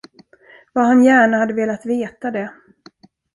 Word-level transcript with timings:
Vad 0.73 0.85
han 0.85 1.03
gärna 1.03 1.37
hade 1.37 1.53
velat 1.53 1.85
veta 1.85 2.31
det! 2.31 2.51